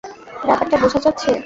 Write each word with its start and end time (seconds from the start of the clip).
ব্যাপারটা 0.45 0.77
বোঝা 0.77 0.99
যাচ্ছে। 0.99 1.29